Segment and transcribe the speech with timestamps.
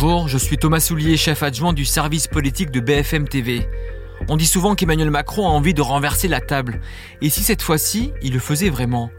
[0.00, 3.68] Bonjour, je suis Thomas Soulier, chef adjoint du service politique de BFM TV.
[4.28, 6.80] On dit souvent qu'Emmanuel Macron a envie de renverser la table.
[7.20, 9.10] Et si cette fois-ci, il le faisait vraiment?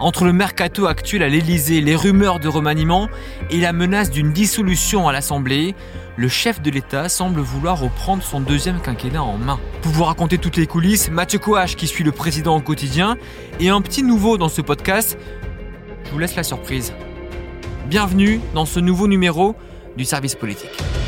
[0.00, 3.08] Entre le mercato actuel à l'Elysée, les rumeurs de remaniement
[3.48, 5.76] et la menace d'une dissolution à l'Assemblée,
[6.16, 9.60] le chef de l'État semble vouloir reprendre son deuxième quinquennat en main.
[9.82, 13.16] Pour vous raconter toutes les coulisses, Mathieu Coache qui suit le président au quotidien
[13.60, 15.16] et un petit nouveau dans ce podcast,
[16.04, 16.92] je vous laisse la surprise.
[17.86, 19.54] Bienvenue dans ce nouveau numéro
[19.96, 21.03] du service politique.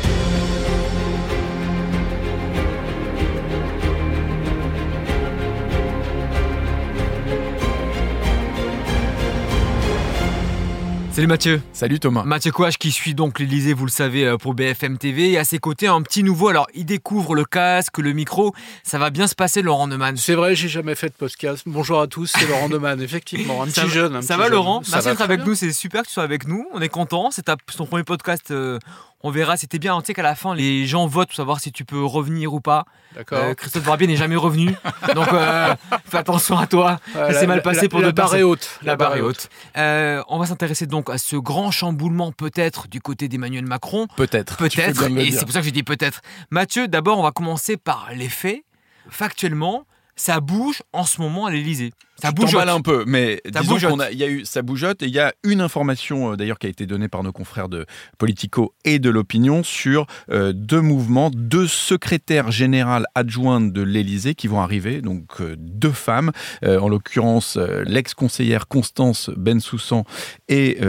[11.17, 11.61] Salut Mathieu.
[11.73, 12.21] Salut Thomas.
[12.25, 15.31] Mathieu Kouach qui suit donc l'Elysée, vous le savez, euh, pour BFM TV.
[15.31, 16.49] Et à ses côtés, un petit nouveau.
[16.49, 18.53] Alors, il découvre le casque, le micro.
[18.83, 20.15] Ça va bien se passer, Laurent Neumann.
[20.15, 21.63] C'est vrai, j'ai jamais fait de podcast.
[21.65, 23.63] Bonjour à tous, c'est Laurent Neumann, effectivement.
[23.63, 24.21] Un petit jeune.
[24.21, 24.83] ça va, Laurent?
[24.91, 25.55] Merci d'être avec nous.
[25.55, 26.67] C'est super que tu sois avec nous.
[26.71, 27.31] On est content.
[27.31, 28.51] C'est ton premier podcast.
[28.51, 28.77] Euh,
[29.21, 29.99] on verra, c'était bien.
[30.01, 32.61] Tu sais qu'à la fin, les gens votent pour savoir si tu peux revenir ou
[32.61, 32.85] pas.
[33.15, 33.39] D'accord.
[33.39, 34.75] Euh, Christophe Barbier n'est jamais revenu.
[35.15, 36.99] donc, euh, fais attention à toi.
[37.13, 38.79] c'est mal passé pour la, la barre est haute.
[38.83, 39.49] La, barre est haute.
[39.75, 44.07] Euh, on va s'intéresser donc à ce grand chamboulement, peut-être, du côté d'Emmanuel Macron.
[44.15, 44.57] Peut-être.
[44.57, 45.09] Peut-être.
[45.17, 46.21] Et c'est pour ça que j'ai dit peut-être.
[46.51, 48.63] Mathieu, d'abord, on va commencer par les faits.
[49.09, 51.93] Factuellement, ça bouge en ce moment à l'Elysée.
[52.21, 55.13] Ça bouge un peu, mais disons qu'on a, y a eu, ça bougeote et il
[55.13, 57.85] y a une information euh, d'ailleurs qui a été donnée par nos confrères de
[58.17, 64.47] Politico et de l'Opinion sur euh, deux mouvements, deux secrétaires générales adjointes de l'Élysée qui
[64.47, 66.31] vont arriver, donc euh, deux femmes,
[66.65, 70.03] en l'occurrence l'ex-conseillère Constance Bensoussan
[70.47, 70.79] et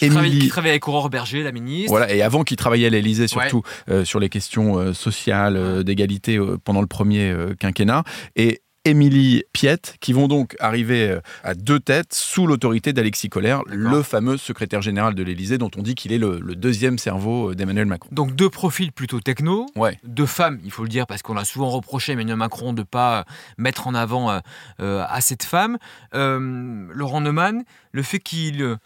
[0.00, 0.38] Émilie.
[0.38, 1.90] Qui travaille avec Aurore Berger, la ministre.
[1.90, 3.62] Voilà, et avant qui travaillait à l'Élysée surtout
[4.04, 8.04] sur les questions sociales, d'égalité pendant le premier quinquennat.
[8.36, 13.60] Et Émilie Piette, qui vont donc arriver euh, à deux têtes sous l'autorité d'Alexis Collère,
[13.66, 17.54] le fameux secrétaire général de l'Élysée, dont on dit qu'il est le, deuxième cerveau euh,
[17.54, 18.08] d'Emmanuel Macron.
[18.12, 19.98] Donc deux profils plutôt techno, ouais.
[20.04, 22.80] deux femmes, il faut le dire, parce qu'on a souvent reproché à Emmanuel Macron de
[22.80, 23.26] ne pas
[23.58, 24.30] mettre en avant
[24.80, 25.76] euh, à cette femme.
[26.14, 28.78] Laurent Neumann, le fait qu'il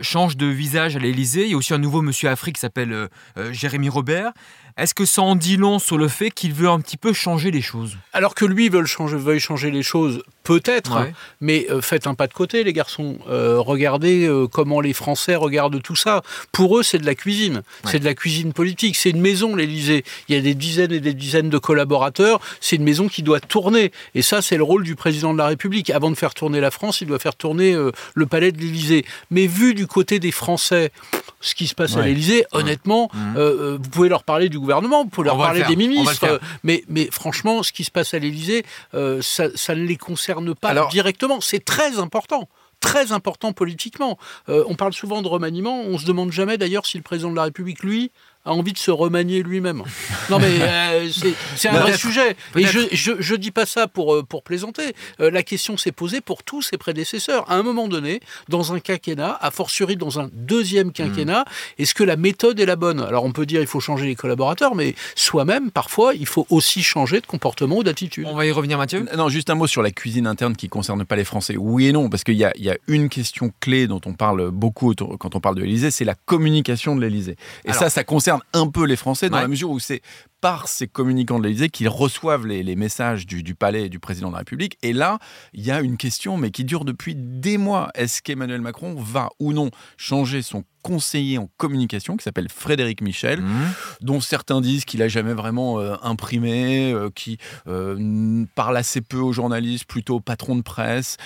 [0.00, 3.08] change de visage à l'Élysée, il y a aussi un nouveau monsieur Afrique qui s'appelle
[3.50, 4.32] Jérémy Robert.
[4.76, 7.50] Est-ce que ça en dit long sur le fait qu'il veut un petit peu changer
[7.50, 7.96] les choses?
[8.12, 11.06] Alors que lui veut changer, veuille changer les choses, peut-être,
[11.40, 13.18] mais euh, faites un pas de côté, les garçons.
[13.28, 16.22] Euh, regardez euh, comment les Français regardent tout ça.
[16.52, 17.62] Pour eux, c'est de la cuisine.
[17.84, 18.96] C'est de la cuisine politique.
[18.96, 20.04] C'est une maison, l'Élysée.
[20.28, 22.40] Il y a des dizaines et des dizaines de collaborateurs.
[22.60, 23.92] C'est une maison qui doit tourner.
[24.14, 25.90] Et ça, c'est le rôle du président de la République.
[25.90, 27.76] Avant de faire tourner la France, il doit faire tourner
[28.14, 29.04] le palais de l'Élysée.
[29.30, 30.92] Mais vu du côté des Français,
[31.40, 33.40] ce qui se passe à l'Élysée, honnêtement, mmh.
[33.74, 37.62] vous pouvez leur parler du gouvernement, vous pouvez leur parler des ministres, mais, mais franchement,
[37.62, 41.40] ce qui se passe à l'Élysée, ça, ça ne les concerne ne pas directement.
[41.40, 42.48] C'est très important.
[42.80, 44.18] Très important politiquement.
[44.48, 47.36] Euh, on parle souvent de remaniement, on se demande jamais d'ailleurs si le président de
[47.36, 48.10] la République, lui,
[48.44, 49.82] a envie de se remanier lui-même.
[50.28, 51.08] Non mais euh,
[51.56, 52.36] c'est un vrai sujet.
[52.56, 54.94] Et je, je, dis pas ça pour, euh, pour plaisanter.
[55.20, 57.48] Euh, la question s'est posée pour tous ses prédécesseurs.
[57.50, 61.82] À un moment donné, dans un quinquennat, a fortiori dans un deuxième quinquennat, hmm.
[61.82, 63.00] est-ce que la méthode est la bonne?
[63.00, 66.82] Alors on peut dire il faut changer les collaborateurs, mais soi-même, parfois, il faut aussi
[66.82, 68.26] changer de comportement ou d'attitude.
[68.28, 70.70] On va y revenir Mathieu Non, juste un mot sur la cuisine interne qui ne
[70.70, 71.56] concerne pas les Français.
[71.56, 74.50] Oui et non, parce qu'il y a, y a, une question clé dont on parle
[74.50, 77.36] beaucoup quand on parle de l'Élysée, c'est la communication de l'Élysée.
[77.64, 80.02] Et ça, ça concerne un peu les Français dans la mesure où c'est
[80.42, 84.32] par ces communicants de l'Élysée qu'ils reçoivent les, messages du, palais et du président de
[84.32, 84.76] la République.
[84.82, 85.18] Et là,
[85.52, 87.90] il y a une question, mais qui dure depuis des mois.
[87.94, 93.40] Est-ce qu'Emmanuel Macron va ou non changer son conseiller en communication qui s'appelle Frédéric Michel,
[93.40, 93.74] mmh.
[94.00, 97.38] dont certains disent qu'il a jamais vraiment euh, imprimé, euh, qui
[97.68, 101.18] euh, parle assez peu aux journalistes, plutôt au patron de presse,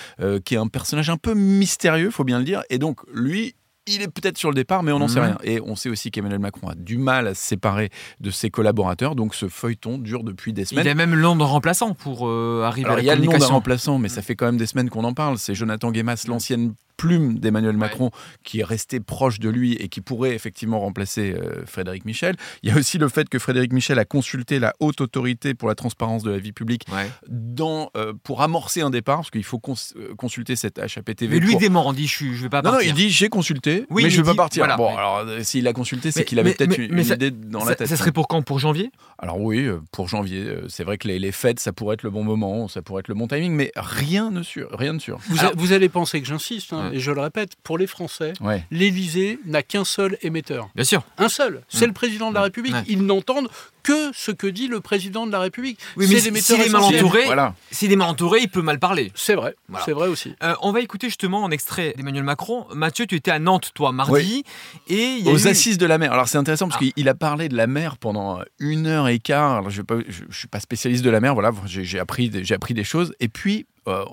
[0.45, 2.61] qui est un personnage un peu mystérieux, faut bien le dire.
[2.69, 3.55] Et donc lui,
[3.87, 5.37] il est peut-être sur le départ, mais on n'en sait rien.
[5.43, 7.89] Et on sait aussi qu'Emmanuel Macron a du mal à se séparer
[8.19, 10.85] de ses collaborateurs, donc ce feuilleton dure depuis des semaines.
[10.85, 13.15] Il a même le nom de remplaçant pour euh, arriver à la Il y a
[13.15, 15.37] le nom d'un remplaçant, mais ça fait quand même des semaines qu'on en parle.
[15.37, 18.11] C'est Jonathan Guémas, l'ancienne plume d'Emmanuel Macron
[18.43, 22.35] qui est resté proche de lui et qui pourrait effectivement remplacer euh, Frédéric Michel.
[22.63, 25.69] Il y a aussi le fait que Frédéric Michel a consulté la haute autorité pour
[25.69, 26.85] la transparence de la vie publique
[27.27, 31.35] dans, euh, pour amorcer un départ, parce qu'il faut euh, consulter cette HAPTV.
[31.35, 31.61] Mais lui pour...
[31.61, 32.81] dément, il dit je, je vais pas partir.
[32.81, 34.67] Non, il dit j'ai consulté, oui, mais je ne vais pas partir.
[34.75, 37.87] Bon, alors s'il a consulté, c'est qu'il avait peut-être une, idée dans la tête.
[37.87, 38.41] Ça serait pour quand?
[38.41, 38.91] Pour janvier?
[39.19, 40.47] Alors oui, pour janvier.
[40.67, 43.07] C'est vrai que les, les, fêtes, ça pourrait être le bon moment, ça pourrait être
[43.07, 44.69] le bon timing, mais rien de sûr.
[44.71, 45.19] Rien de sûr.
[45.27, 46.73] Vous, vous allez penser que j'insiste.
[46.73, 48.33] Hein, et je le répète, pour les Français,
[48.71, 50.69] l'Élysée n'a qu'un seul émetteur.
[50.75, 51.03] Bien sûr.
[51.17, 51.61] Un seul.
[51.69, 52.75] C'est le président de la République.
[52.87, 53.49] Ils n'entendent
[53.87, 55.79] que ce que dit le président de la République.
[55.95, 57.23] Oui, mais s'il est mal entouré,
[57.71, 59.13] s'il est mal entouré, il peut mal parler.
[59.15, 59.55] C'est vrai,
[59.85, 60.35] c'est vrai aussi.
[60.43, 62.65] Euh, on va écouter justement un extrait d'Emmanuel Macron.
[62.75, 64.43] Mathieu, tu étais à Nantes, toi, mardi,
[64.89, 66.11] et aux assises de la mer.
[66.11, 66.91] Alors c'est intéressant parce ah.
[66.93, 69.59] qu'il a parlé de la mer pendant une heure et quart.
[69.59, 73.13] Alors, je ne suis pas spécialiste de la mer, voilà, j'ai appris, appris des choses.
[73.21, 74.05] Et puis euh,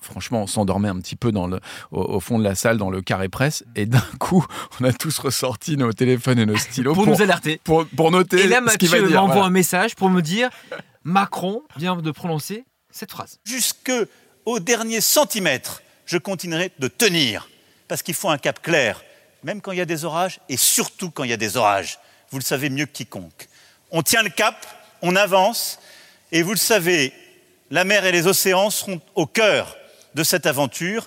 [0.00, 1.60] franchement, on s'endormait un petit peu dans le,
[1.90, 4.46] au, fond de la salle, dans le carré presse, et d'un coup,
[4.80, 8.40] on a tous ressorti nos téléphones et nos stylos pour, nous alerter, pour, pour noter.
[8.40, 10.50] Et là, Mathieu m'envoie un message pour me dire
[11.04, 13.38] Macron vient de prononcer cette phrase.
[13.44, 13.92] Jusque
[14.44, 17.48] au dernier centimètre, je continuerai de tenir,
[17.86, 19.02] parce qu'il faut un cap clair,
[19.42, 21.98] même quand il y a des orages, et surtout quand il y a des orages.
[22.30, 23.48] Vous le savez mieux que quiconque.
[23.90, 24.66] On tient le cap,
[25.02, 25.78] on avance,
[26.32, 27.12] et vous le savez,
[27.70, 29.76] la mer et les océans seront au cœur
[30.14, 31.06] de cette aventure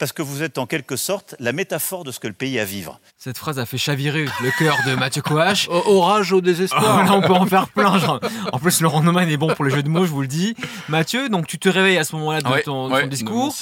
[0.00, 2.62] parce que vous êtes en quelque sorte la métaphore de ce que le pays a
[2.62, 2.98] à vivre.
[3.18, 5.68] Cette phrase a fait chavirer le cœur de Mathieu Coache.
[5.70, 7.14] Orage au désespoir.
[7.14, 8.18] on peut en faire plein.
[8.50, 10.56] En plus, Laurent Neumann est bon pour les jeux de mots, je vous le dis.
[10.88, 13.54] Mathieu, donc tu te réveilles à ce moment-là de, ton, discours.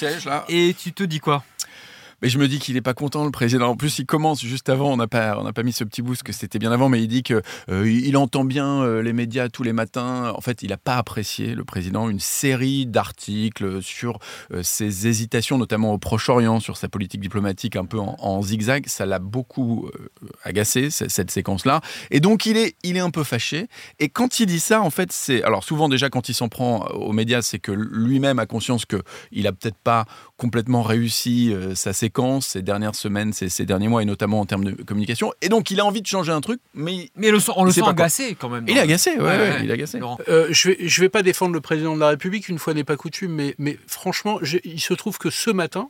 [0.47, 1.43] Et tu te dis quoi?
[2.21, 3.69] Mais je me dis qu'il n'est pas content, le président.
[3.69, 4.91] En plus, il commence juste avant.
[4.91, 7.01] On n'a pas, on n'a pas mis ce petit boost que c'était bien avant, mais
[7.01, 10.33] il dit que euh, il entend bien euh, les médias tous les matins.
[10.35, 14.19] En fait, il n'a pas apprécié le président une série d'articles sur
[14.51, 18.87] euh, ses hésitations, notamment au Proche-Orient, sur sa politique diplomatique un peu en, zigzag.
[18.87, 19.89] Ça l'a beaucoup
[20.43, 21.81] agacé cette séquence-là,
[22.11, 23.67] et donc il est, il est un peu fâché.
[23.99, 26.85] Et quand il dit ça, en fait, c'est alors souvent déjà quand il s'en prend
[26.87, 29.01] aux médias, c'est que lui-même a conscience que
[29.31, 30.05] il a peut-être pas
[30.37, 32.08] complètement réussi sa séquence
[32.41, 35.33] ces dernières semaines, ces, derniers mois, et notamment en termes de communication.
[35.41, 37.09] Et donc, il a envie de changer un truc, mais.
[37.15, 38.65] Mais on le sent agacé quand même.
[38.67, 39.99] Il est agacé, ouais, il est agacé.
[40.27, 42.83] Euh, je vais, je vais pas défendre le président de la République, une fois n'est
[42.83, 45.89] pas coutume, mais, mais franchement, il se trouve que ce matin,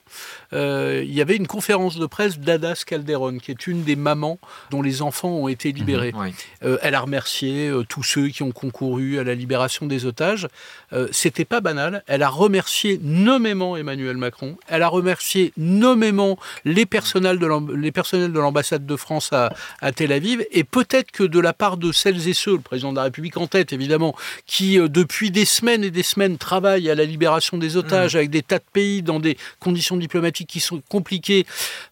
[0.54, 4.40] euh, il y avait une conférence de presse d'Adas Calderon, qui est une des mamans
[4.72, 6.12] dont les enfants ont été libérés.
[6.12, 6.32] Mhm,
[6.64, 10.48] euh, elle a remercié tous ceux qui ont concouru à la libération des otages.
[11.12, 12.04] C'était pas banal.
[12.08, 14.58] Elle a remercié nommément Emmanuel Macron.
[14.68, 16.09] Elle a remercié nommément
[16.66, 19.52] les personnels de l'ambassade de France à,
[19.92, 22.98] Tel Aviv, et peut-être que de la part de celles et ceux, le président de
[22.98, 24.16] la République en tête évidemment,
[24.46, 28.18] qui euh, depuis des semaines et des semaines travaillent à la libération des otages mmh.
[28.18, 31.46] avec des tas de pays dans des conditions diplomatiques qui sont compliquées,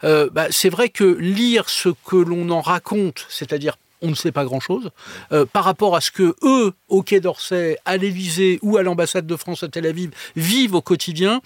[0.04, 4.32] euh, bah, c'est vrai que lire ce que l'on en raconte, c'est-à-dire on ne sait
[4.32, 4.92] pas grand-chose.
[5.32, 9.26] Euh, par rapport à ce que eux, au Quai d'Orsay, à l'Élysée ou à l'ambassade
[9.26, 11.42] de France à Tel Aviv, vivent au quotidien,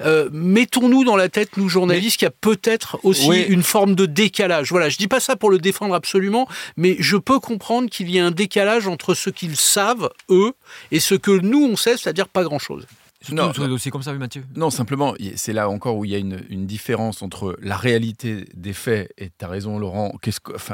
[0.00, 4.06] euh, mettons-nous dans la tête, nous journalistes, qu'il y a peut-être aussi une forme de
[4.06, 4.70] décalage.
[4.70, 8.18] Voilà, je dis pas ça pour le défendre absolument, mais je peux comprendre qu'il y
[8.18, 10.52] a un décalage entre ce qu'ils savent, eux,
[10.90, 12.86] et ce que nous, on sait, c'est-à-dire pas grand-chose
[13.32, 16.12] non, sur des dossiers comme ça, oui, Mathieu Non, simplement, c'est là encore où il
[16.12, 16.38] y a une,
[16.68, 20.12] différence entre la réalité des faits, et tu as raison, Laurent,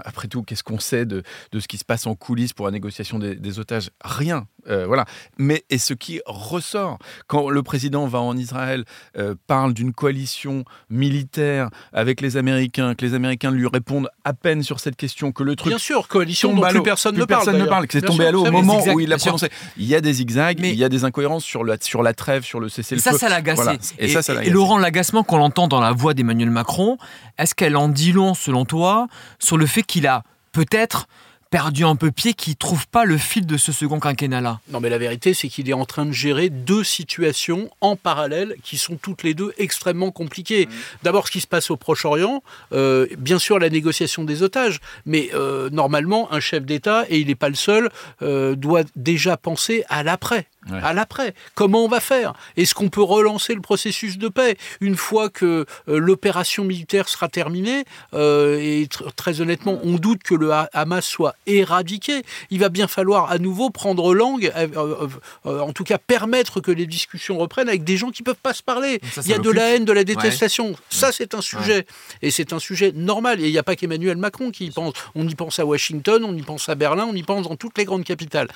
[0.05, 3.19] après tout, qu'est-ce qu'on sait de, ce qui se passe en coulisses pour la négociation
[3.19, 3.91] des, otages?
[4.05, 4.47] Rien.
[4.67, 5.05] Euh, voilà.
[5.39, 8.85] Mais et ce qui ressort quand le président va en Israël,
[9.19, 14.63] euh, parle d'une coalition militaire avec les Américains, que les Américains lui répondent à peine
[14.63, 15.71] sur cette question, que le truc.
[15.71, 17.45] Bien sûr, coalition dont plus personne ne parle.
[17.45, 19.49] Personne ne parle, que c'est tombé à l'eau au moment où il l'a prononcé.
[19.77, 22.15] Il y a des zigzags, mais il y a des incohérences sur la, sur la
[22.35, 23.13] trêve sur le cessez-le-feu.
[23.13, 23.79] Ça, ça l'a agacé.
[23.99, 26.99] Et, ça, ça et, Laurent, l'agacement qu'on entend dans la voix d'Emmanuel Macron,
[27.39, 29.07] est-ce qu'elle en dit long, selon toi,
[29.39, 30.23] sur le fait qu'il a
[30.53, 31.07] peut-être
[31.51, 34.59] perdu un peu pied, qui trouve pas le fil de ce second quinquennat-là?
[34.71, 38.57] Non, mais la vérité, c'est qu'il est en train de gérer deux situations en parallèle
[38.65, 40.67] qui sont toutes les deux extrêmement compliquées.
[40.67, 40.73] Mmh.
[41.05, 42.43] D'abord, ce qui se passe au Proche-Orient,
[42.73, 47.29] euh, bien sûr la négociation des otages, mais euh, normalement, un chef d'État, et il
[47.29, 47.89] n'est pas le seul,
[48.23, 51.35] euh, doit déjà penser à l'après à l'après.
[51.55, 52.35] Comment on va faire?
[52.57, 54.57] Est-ce qu'on peut relancer le processus de paix?
[54.81, 60.35] Une fois que euh, l'opération militaire sera terminée euh, Et très honnêtement, on doute que
[60.35, 62.23] le Hamas soit éradiqué.
[62.51, 65.09] Il va bien falloir à nouveau prendre langue, euh,
[65.45, 68.55] en tout cas permettre que les discussions reprennent avec des gens qui ne peuvent pas
[68.55, 69.01] se parler.
[69.25, 70.75] il y a de la haine, de la détestation.
[70.91, 71.87] Ça, c'est un sujet.
[72.23, 73.41] Et c'est un sujet normal.
[73.41, 74.95] Et il n'y a pas qu'Emmanuel Macron qui y pense.
[75.15, 77.79] On y pense à Washington, on y pense à Berlin, on y pense dans toutes
[77.79, 78.49] les grandes capitales.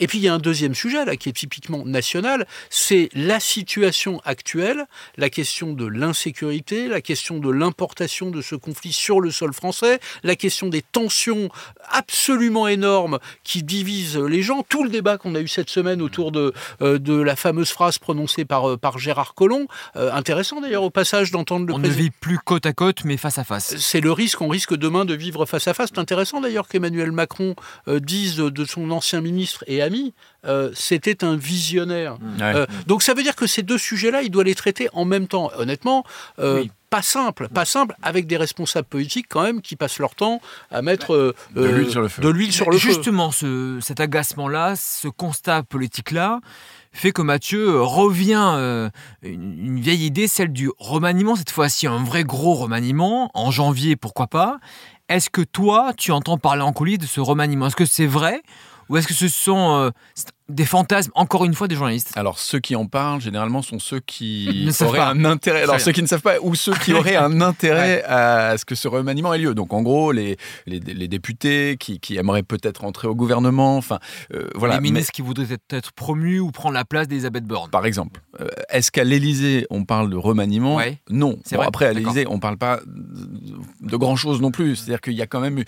[0.00, 3.40] Et puis il y a un deuxième sujet là qui est typiquement national, c'est la
[3.40, 4.86] situation actuelle,
[5.16, 9.98] la question de l'insécurité, la question de l'importation de ce conflit sur le sol français,
[10.22, 11.48] la question des tensions
[11.90, 16.32] absolument énormes qui divisent les gens, tout le débat qu'on a eu cette semaine autour
[16.32, 16.52] de,
[16.82, 20.90] euh, de la fameuse phrase prononcée par, euh, par Gérard Collomb, euh, intéressant d'ailleurs au
[20.90, 23.76] passage d'entendre le On ne vit plus côte à côte mais face à face.
[23.78, 25.90] C'est le risque, on risque demain de vivre face à face.
[25.92, 27.54] C'est intéressant d'ailleurs qu'Emmanuel Macron
[27.86, 29.82] dise de son ancien ministre et
[30.44, 32.18] euh, c'était un visionnaire.
[32.18, 32.42] Mmh.
[32.42, 35.26] Euh, donc ça veut dire que ces deux sujets-là, il doit les traiter en même
[35.26, 35.50] temps.
[35.56, 36.04] Honnêtement,
[36.38, 40.40] euh, pas simple, pas simple, avec des responsables politiques quand même qui passent leur temps
[40.70, 42.22] à mettre euh, de l'huile sur le feu.
[42.50, 46.40] Sur le Justement, ce, cet agacement-là, ce constat politique-là,
[46.92, 48.88] fait que Mathieu revient euh,
[49.22, 54.26] une, vieille idée, celle du remaniement, cette fois-ci un vrai gros remaniement, en janvier, pourquoi
[54.26, 54.58] pas.
[55.08, 57.66] Est-ce que toi, tu entends parler en coulisses de ce remaniement?
[57.66, 58.42] Est-ce que c'est vrai?
[58.88, 59.90] Ou est-ce que ce sont euh,
[60.48, 64.00] des fantasmes, encore une fois, des journalistes Alors, ceux qui en parlent, généralement, sont ceux
[64.00, 65.62] qui auraient un intérêt.
[65.62, 68.74] Alors, ceux qui ne savent pas, ou ceux qui auraient un intérêt à ce que
[68.74, 69.54] ce remaniement ait lieu.
[69.54, 73.98] Donc, en gros, les, les, députés qui, qui aimeraient peut-être entrer au gouvernement, enfin,
[74.32, 74.76] euh, voilà.
[74.76, 77.70] Les ministres qui voudraient être promus ou prendre la place d'Elisabeth Borne.
[77.70, 78.20] Par exemple.
[78.40, 80.80] Euh, est-ce qu'à l'Élysée, on parle de remaniement?
[81.10, 81.38] Non.
[81.52, 84.76] Bon, après, à l'Élysée, on ne parle pas de grand-chose non plus.
[84.76, 85.64] C'est-à-dire qu'il y a quand même eu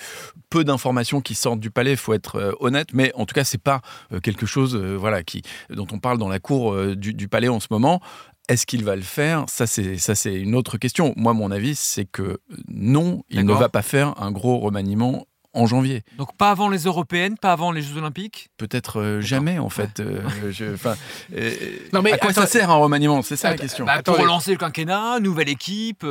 [0.48, 2.88] peu d'informations qui sortent du palais, il faut être euh, honnête.
[2.94, 3.82] Mais en tout cas, c'est pas
[4.22, 7.60] quelque chose euh, voilà, qui, dont on parle dans la cour euh, du, palais en
[7.60, 8.00] ce moment.
[8.48, 9.44] Est-ce qu'il va le faire?
[9.48, 11.14] Ça, c'est ça, c'est une autre question.
[11.16, 15.66] Moi, mon avis, c'est que non, il ne va pas faire un gros remaniement en
[15.66, 16.02] janvier.
[16.16, 18.50] Donc pas avant les européennes, pas avant les Jeux olympiques?
[18.56, 20.00] Peut-être euh, jamais en fait.
[21.92, 23.22] non, mais à quoi ça sert un remaniement?
[23.22, 23.84] C'est ça la question.
[23.84, 26.04] Bah, pour relancer le quinquennat, nouvelle équipe.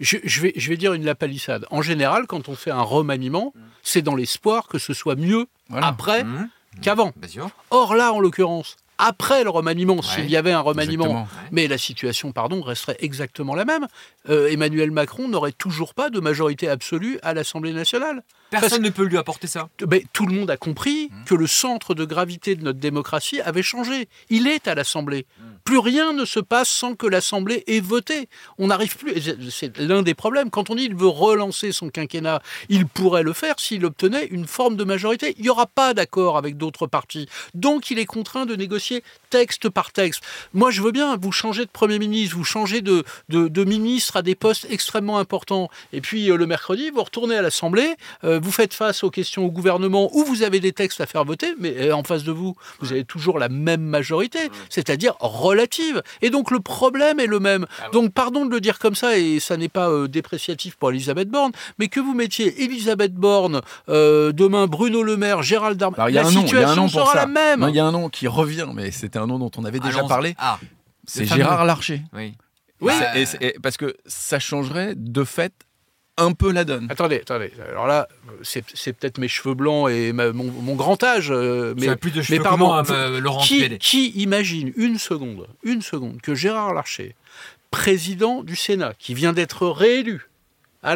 [0.00, 1.66] Je, vais, je vais dire une lapalissade.
[1.70, 6.24] En général, quand on fait un remaniement, c'est dans l'espoir que ce soit mieux après.
[6.24, 6.48] Mmh
[6.82, 7.12] qu'avant.
[7.70, 12.32] Or là, en l'occurrence, après le remaniement, s'il y avait un remaniement, mais la situation,
[12.32, 13.86] pardon, resterait exactement la même.
[14.28, 18.24] Euh, Emmanuel Macron n'aurait toujours pas de majorité absolue à l'Assemblée nationale.
[18.50, 19.68] Personne ne peut lui apporter ça.
[19.88, 21.24] Mais tout le monde a compris mmh.
[21.26, 24.08] que le centre de gravité de notre démocratie avait changé.
[24.30, 25.26] Il est à l'Assemblée.
[25.38, 25.42] Mmh.
[25.64, 28.28] Plus rien ne se passe sans que l'Assemblée ait voté.
[28.58, 29.14] On n'arrive plus.
[29.50, 30.50] C'est l'un des problèmes.
[30.50, 34.46] Quand on dit qu'il veut relancer son quinquennat, il pourrait le faire s'il obtenait une
[34.46, 35.34] forme de majorité.
[35.38, 37.28] Il n'y aura pas d'accord avec d'autres partis.
[37.54, 40.22] Donc il est contraint de négocier texte par texte.
[40.54, 44.22] Moi, je veux bien, vous changez de Premier ministre, vous changez de, de, ministre à
[44.22, 45.68] des postes extrêmement importants.
[45.92, 47.94] Et puis euh, le mercredi, vous retournez à l'Assemblée.
[48.24, 51.24] Euh, vous faites face aux questions au gouvernement où vous avez des textes à faire
[51.24, 54.38] voter, mais euh, en face de vous, vous avez toujours la même majorité,
[54.70, 55.14] c'est-à-dire
[55.58, 56.02] relative.
[56.22, 57.66] Et donc le problème est le même.
[57.82, 60.90] Ah donc pardon de le dire comme ça, et ça n'est pas euh, dépréciatif pour
[60.90, 66.10] Elisabeth Borne, mais que vous mettiez Elisabeth Borne, euh, demain Bruno Le Maire, Gérald Darmanin,
[66.10, 67.66] la situation sera la même.
[67.68, 70.04] Il y a un nom qui revient, mais c'était un nom dont on avait déjà
[70.04, 70.34] parlé.
[70.38, 70.58] Ah,
[71.06, 72.02] c'est Gérard Larcher.
[72.12, 72.34] Oui.
[72.80, 72.92] Oui.
[73.62, 75.52] parce que ça changerait de fait
[76.18, 76.86] un peu la donne.
[76.90, 77.52] Attendez, attendez.
[77.70, 78.08] Alors là,
[78.42, 81.30] c'est peut-être mes cheveux blancs et mon, grand âge.
[81.30, 85.82] Euh, mais, plus de cheveux mais pardon, euh, Laurent qui, qui imagine une seconde, une
[85.82, 87.14] seconde que Gérard Larcher,
[87.70, 90.28] président du Sénat, qui vient d'être réélu,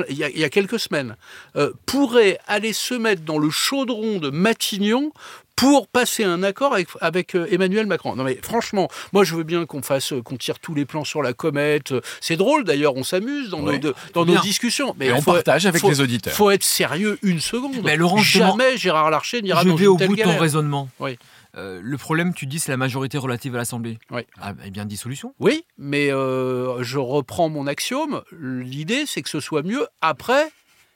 [0.08, 1.16] il y, a, quelques semaines,
[1.56, 5.12] euh, pourrait aller se mettre dans le chaudron de Matignon
[5.56, 8.16] pour passer un accord avec, euh, Emmanuel Macron.
[8.16, 11.04] Non mais franchement, moi je veux bien qu'on fasse, euh, qu'on tire tous les plans
[11.04, 11.94] sur la comète.
[12.20, 13.78] C'est drôle d'ailleurs, on s'amuse dans, nos,
[14.14, 14.94] dans nos discussions.
[14.98, 16.32] Mais on partage avec les auditeurs.
[16.32, 17.82] Il faut être sérieux une seconde.
[17.84, 20.88] Mais Laurent, Jamais Gérard Larcher n'ira dans une au bout de ton raisonnement.
[20.98, 21.18] Oui.
[21.54, 23.98] Euh, le problème, tu dis, c'est la majorité relative à l'Assemblée.
[24.10, 24.22] Oui.
[24.40, 25.34] Ah, eh bien, dissolution.
[25.38, 28.22] Oui, mais je reprends mon axiome.
[28.32, 30.50] L'idée, c'est que ce soit mieux après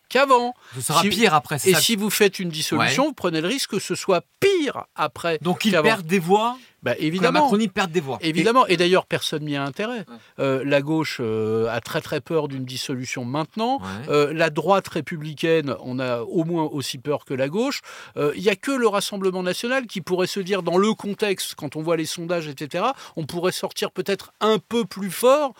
[0.08, 0.54] qu'avant.
[0.74, 1.56] Ce sera pire après.
[1.64, 5.38] Et si vous faites une dissolution, vous prenez le risque que ce soit pire après.
[5.42, 7.40] Donc il perd des voix bah, évidemment.
[7.40, 8.16] la Macronie perd des voix?
[8.20, 10.04] Évidemment, et, d'ailleurs, personne n'y a intérêt.
[10.38, 13.80] Euh, la gauche euh, a très très peur d'une dissolution maintenant.
[14.08, 17.80] Euh, la droite républicaine, on a au moins aussi peur que la gauche.
[18.16, 21.74] Il n'y a que le Rassemblement national qui pourrait se dire, dans le contexte, quand
[21.74, 22.84] on voit les sondages, etc.,
[23.16, 25.54] on pourrait sortir peut-être un peu plus fort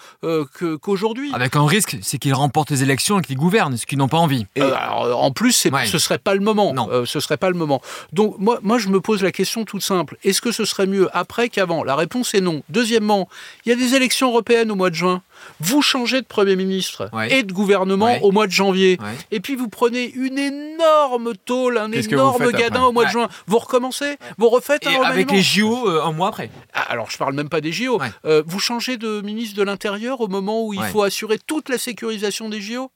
[0.81, 1.33] qu'aujourd'hui.
[1.35, 4.19] Avec un risque, c'est qu'ils remportent les élections et qu'ils gouvernent, ce qu'ils n'ont pas
[4.19, 4.47] envie.
[4.55, 6.73] Et en plus, ce ne serait pas le moment.
[6.73, 7.05] Non.
[7.05, 7.83] ce serait pas le moment.
[8.13, 10.17] Donc moi, moi, je me pose la question toute simple.
[10.23, 12.63] Est-ce que ce serait mieux après qu'avant La réponse est non.
[12.69, 13.29] Deuxièmement,
[13.65, 15.23] il y a des élections européennes au mois de juin.
[15.61, 18.99] Vous changez de Premier ministre et de gouvernement au mois de janvier.
[19.31, 23.29] Et puis vous prenez une énorme tôle, un énorme gadin au mois de juin.
[23.47, 26.51] Vous recommencez Vous refaites un Avec les JO euh, un mois après.
[26.75, 28.01] Ah, alors je parle même pas des JO.
[28.25, 31.79] Euh, vous changez de ministre de l'Intérieur au moment où il faut assurer toute la
[31.79, 32.91] sécurisation des JO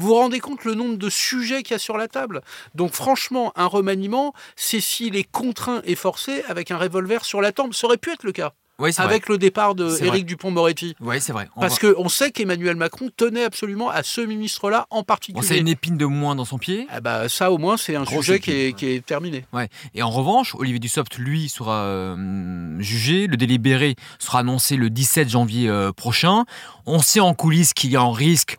[0.00, 2.40] vous vous rendez compte le nombre de sujets qu'il y a sur la table?
[2.74, 7.52] Donc franchement, un remaniement, c'est s'il est contraint et forcé avec un revolver sur la
[7.52, 7.74] tempe.
[7.74, 8.54] Ça aurait pu être le cas.
[8.96, 10.96] avec le départ de Éric Dupont-Moretti.
[11.00, 11.50] Oui, c'est vrai.
[11.60, 15.46] Parce qu'on sait qu'Emmanuel Macron tenait absolument à ce ministre-là en particulier.
[15.46, 16.86] c'est une épine de moins dans son pied.
[16.88, 19.44] Ah bah, ça, au moins, c'est un sujet qui, est, terminé.
[19.52, 19.68] Ouais.
[19.94, 23.26] Et en revanche, Olivier Dussopt, lui, sera euh, jugé.
[23.26, 26.46] Le délibéré sera annoncé le 17 janvier euh, prochain.
[26.90, 28.58] On sait en coulisses qu'il y a un risque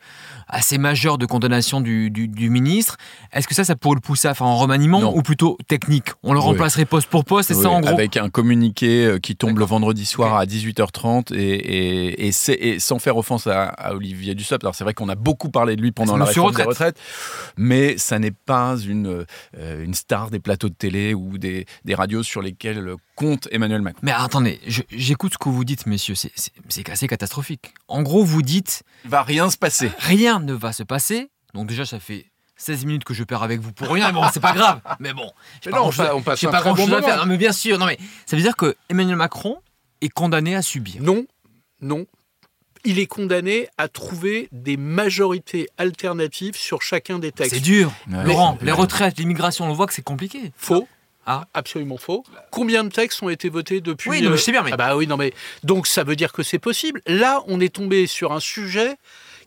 [0.52, 2.98] assez majeur de condamnation du, du, ministre.
[3.32, 6.10] Est-ce que ça, ça pourrait le pousser à faire un remaniement ou plutôt technique?
[6.24, 7.90] On le remplacerait poste pour poste, c'est ça en gros?
[7.90, 13.18] Avec un communiqué euh, qui tombe le vendredi soir à 18h30 et, et, sans faire
[13.18, 14.64] offense à, Olivier Dussopt.
[14.64, 17.00] Alors c'est vrai qu'on a beaucoup parlé de lui pendant la réforme des retraites,
[17.58, 19.26] mais ça n'est pas une,
[19.58, 23.82] euh, une star des plateaux de télé ou des, des radios sur lesquelles compte Emmanuel
[23.82, 24.00] Macron.
[24.02, 24.60] Mais attendez,
[24.90, 27.74] j'écoute ce que vous dites, messieurs, c'est assez catastrophique.
[27.88, 28.82] En gros, vous dites...
[29.06, 29.92] Il va rien se passer.
[30.00, 31.30] Rien ne va se passer.
[31.54, 32.26] Donc déjà, ça fait
[32.58, 34.12] 16 minutes que je perds avec vous pour rien.
[34.12, 34.82] Bon, c'est pas grave.
[35.00, 37.26] Mais bon, j'ai pas, on, passe pas grand chose à faire.
[37.28, 39.58] mais bien sûr, non mais ça veut dire que Emmanuel Macron
[40.02, 41.02] est condamné à subir.
[41.02, 41.26] Non,
[41.82, 42.06] non.
[42.84, 47.54] Il est condamné à trouver des majorités alternatives sur chacun des textes.
[47.54, 47.92] C'est dur.
[48.08, 50.52] Laurent, les retraites, l'immigration, on voit que c'est compliqué.
[50.56, 50.88] Faux.
[51.32, 51.48] Ah.
[51.54, 52.24] Absolument faux.
[52.52, 54.64] Combien de textes ont été votés depuis Oui, non, je sais bien.
[54.64, 54.72] Mais...
[54.74, 55.34] Ah bah oui, non mais
[55.64, 57.02] donc ça veut dire que c'est possible.
[57.06, 58.98] Là, on est tombé sur un sujet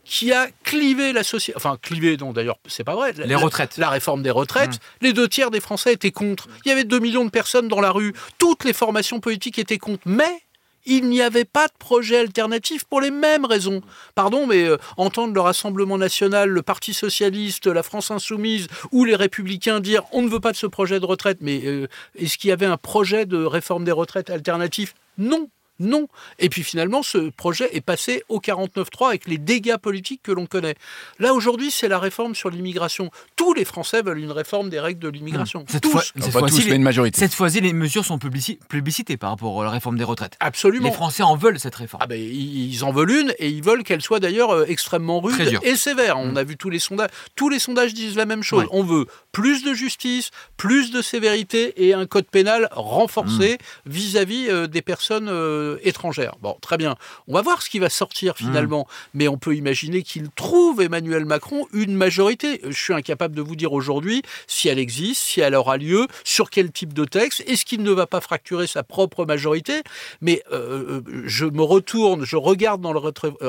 [0.05, 1.57] qui a clivé la société.
[1.57, 3.13] Enfin, clivé, non, d'ailleurs, c'est pas vrai.
[3.17, 3.77] Les retraites.
[3.77, 4.75] La réforme des retraites.
[4.75, 4.97] Mmh.
[5.01, 6.47] Les deux tiers des Français étaient contre.
[6.63, 8.13] Il y avait 2 millions de personnes dans la rue.
[8.37, 10.03] Toutes les formations politiques étaient contre.
[10.05, 10.44] Mais
[10.85, 13.81] il n'y avait pas de projet alternatif pour les mêmes raisons.
[14.13, 19.15] Pardon, mais euh, entendre le Rassemblement national, le Parti socialiste, la France insoumise ou les
[19.15, 22.49] républicains dire on ne veut pas de ce projet de retraite, mais euh, est-ce qu'il
[22.49, 24.93] y avait un projet de réforme des retraites alternatif?
[25.17, 25.49] Non.
[25.79, 26.07] Non.
[26.39, 30.45] Et puis finalement, ce projet est passé au 49-3 avec les dégâts politiques que l'on
[30.45, 30.75] connaît.
[31.19, 33.11] Là, aujourd'hui, c'est la réforme sur l'immigration.
[33.35, 35.61] Tous les Français veulent une réforme des règles de l'immigration.
[35.61, 35.65] Mmh.
[35.69, 36.01] Cette, fois,
[36.49, 37.19] ci une majorité.
[37.19, 40.37] Cette fois-ci, les mesures sont publicitées par rapport à la réforme des retraites.
[40.39, 40.87] Absolument.
[40.87, 42.01] Les Français en veulent cette réforme.
[42.03, 45.59] Ah ben, ils en veulent une et ils veulent qu'elle soit d'ailleurs euh, extrêmement rude
[45.63, 46.17] et sévère.
[46.17, 46.37] On mmh.
[46.37, 47.09] a vu tous les sondages.
[47.35, 48.65] Tous les sondages disent la même chose.
[48.71, 53.89] On veut plus de justice, plus de sévérité et un code pénal renforcé mmh.
[53.89, 55.27] vis-à-vis euh, des personnes
[55.65, 56.35] euh, étrangères.
[56.41, 56.95] Bon, très bien.
[57.27, 58.37] On va voir ce qui va sortir mmh.
[58.37, 58.87] finalement.
[59.13, 62.61] Mais on peut imaginer qu'il trouve Emmanuel Macron une majorité.
[62.63, 66.49] Je suis incapable de vous dire aujourd'hui si elle existe, si elle aura lieu, sur
[66.49, 67.43] quel type de texte.
[67.47, 69.81] Est-ce qu'il ne va pas fracturer sa propre majorité?
[70.21, 72.99] Mais euh, je me retourne, je regarde dans le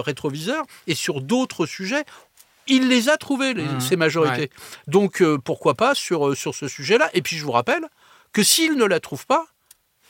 [0.01, 2.05] rétroviseur et sur d'autres sujets,
[2.67, 3.81] il les a trouvés, mmh.
[3.81, 4.51] ces majorités.
[4.87, 7.11] Donc euh, pourquoi pas sur, euh, sur ce sujet-là?
[7.15, 7.85] Et puis je vous rappelle
[8.33, 9.47] que s'il ne la trouve pas,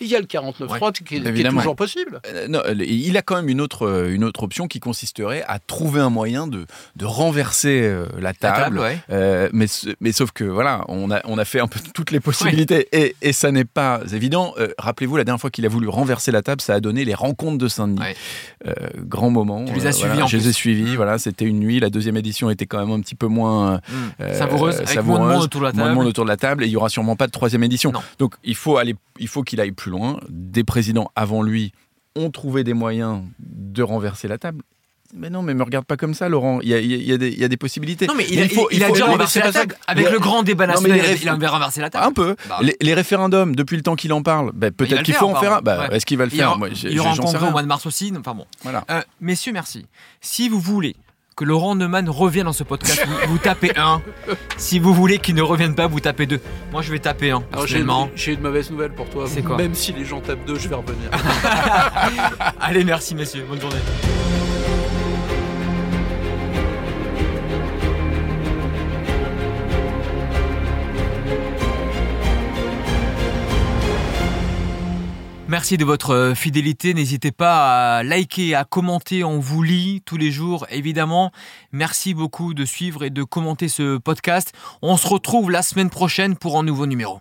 [0.00, 2.20] il y a le 49.3 qui, est toujours possible.
[2.26, 5.58] Euh, non, il a quand même une autre, euh, une autre option qui consisterait à
[5.58, 8.82] trouver un moyen de, de renverser euh, la table.
[9.52, 9.66] mais,
[10.00, 13.16] mais sauf que voilà, on a, on a fait un peu toutes les possibilités et,
[13.22, 14.54] et, ça n'est pas évident.
[14.78, 17.58] Rappelez-vous, la dernière fois qu'il a voulu renverser la table, ça a donné les rencontres
[17.58, 18.14] de Saint-Denis.
[18.98, 19.64] grand moment.
[19.64, 20.92] Tu les as suivis Je les ai suivis.
[20.92, 20.96] Mmh.
[20.96, 21.80] Voilà, c'était une nuit.
[21.80, 24.34] La deuxième édition était quand même un petit peu moins mmh.
[24.34, 25.82] savoureuse, avec moins de monde autour de la table.
[25.82, 27.62] Moins de monde autour de la table et il y aura sûrement pas de troisième
[27.62, 27.92] édition.
[28.18, 30.20] Donc il faut aller, il faut qu'il aille plus loin.
[30.28, 31.72] Des présidents avant lui
[32.14, 34.62] ont trouvé des moyens de renverser la table.
[35.14, 36.60] Mais non, mais me regarde pas comme ça, Laurent.
[36.62, 38.06] Il y a, il y a, des, il y a des, possibilités.
[38.06, 39.76] Non, mais il, a, il, a déjà renversé la table.
[39.86, 42.04] Avec le grand débat national, il a renversé la table.
[42.04, 42.36] Un peu.
[42.48, 45.54] Bah les, référendums, depuis le temps qu'il en parle, bah, peut-être qu'il faut en faire
[45.54, 45.60] un.
[45.60, 46.58] Bah, Est-ce qu'il va le faire?
[46.82, 48.12] Il y aura un congrès au mois de mars aussi.
[48.18, 48.46] Enfin bon.
[48.62, 48.84] Voilà.
[48.90, 49.86] Euh, messieurs, merci.
[50.20, 50.96] Si vous voulez
[51.36, 54.00] que Laurent Neumann revienne dans ce podcast, vous, tapez 1.
[54.56, 56.40] Si vous voulez qu'il ne revienne pas, vous tapez 2.
[56.72, 58.08] Moi, je vais taper 1, personnellement.
[58.14, 59.26] J'ai une mauvaise nouvelle pour toi.
[59.28, 61.10] C'est quoi Même si les gens tapent 2, je vais revenir.
[62.60, 63.44] Allez, merci, messieurs.
[63.46, 63.76] Bonne journée.
[75.56, 76.92] Merci de votre euh, fidélité.
[76.92, 79.24] N'hésitez pas à liker, à commenter.
[79.24, 81.32] On vous lit tous les jours, évidemment.
[81.72, 84.52] Merci beaucoup de suivre et de commenter ce podcast.
[84.82, 87.20] On se retrouve la semaine prochaine pour un nouveau numéro.